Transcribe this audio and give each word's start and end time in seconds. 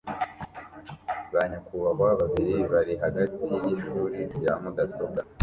Ba 1.33 1.41
nyakubahwa 1.49 2.07
babiri 2.21 2.55
bari 2.71 2.93
hagati 3.03 3.45
yishuri 3.63 4.19
rya 4.37 4.53
mudasobwa 4.61 5.19